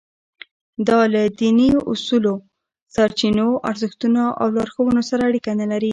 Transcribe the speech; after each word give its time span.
دا 0.87 0.99
له 1.13 1.21
دیني 1.39 1.69
اصولو، 1.91 2.35
سرچینو، 2.95 3.47
ارزښتونو 3.69 4.23
او 4.41 4.47
لارښوونو 4.55 5.01
سره 5.09 5.21
اړیکه 5.29 5.51
نه 5.61 5.65
لري. 5.71 5.89